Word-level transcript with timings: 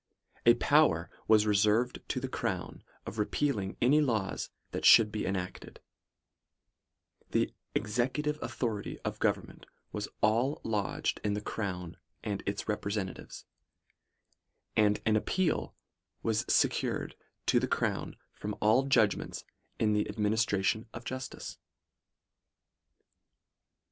A 0.47 0.55
power 0.55 1.11
was 1.27 1.45
reserved 1.45 2.01
to 2.07 2.19
the 2.19 2.27
crown 2.27 2.81
of 3.05 3.19
repealing 3.19 3.77
any 3.83 4.01
laws 4.01 4.49
that 4.71 4.83
should 4.83 5.11
be 5.11 5.27
enacted: 5.27 5.79
the 7.29 7.53
executive 7.75 8.39
authority 8.41 8.97
of 9.01 9.19
gov 9.19 9.35
ernment 9.35 9.65
was 9.91 10.07
also 10.21 10.59
lodged 10.63 11.19
in 11.23 11.35
the 11.35 11.39
crown, 11.39 11.97
and 12.23 12.41
its 12.47 12.67
rep 12.67 12.81
resentatives; 12.83 13.43
and 14.75 14.99
an 15.05 15.15
appeal 15.15 15.75
was 16.23 16.45
secured 16.49 17.13
to 17.45 17.59
the 17.59 17.67
crown 17.67 18.15
from 18.33 18.55
all 18.59 18.85
judgments 18.87 19.43
in 19.77 19.93
the 19.93 20.09
administration 20.09 20.87
of 20.95 21.05
justice. 21.05 21.59